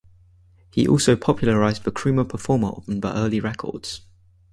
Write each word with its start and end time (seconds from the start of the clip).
He 0.71 0.87
also 0.87 1.15
popularised 1.15 1.83
the 1.83 1.91
Crumar 1.91 2.25
Performer 2.27 2.69
on 2.87 3.01
the 3.01 3.15
early 3.15 3.39
records. 3.39 4.01